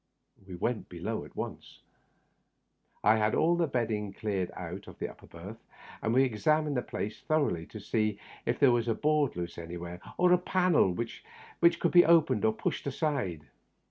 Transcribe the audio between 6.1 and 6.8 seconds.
we examined